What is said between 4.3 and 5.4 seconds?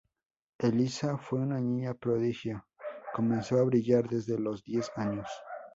los diez años.